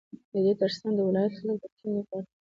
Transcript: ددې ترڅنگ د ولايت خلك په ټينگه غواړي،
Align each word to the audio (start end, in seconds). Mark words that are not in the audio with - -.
ددې 0.31 0.53
ترڅنگ 0.59 0.93
د 0.95 0.99
ولايت 1.07 1.33
خلك 1.37 1.57
په 1.61 1.67
ټينگه 1.77 2.01
غواړي، 2.07 2.25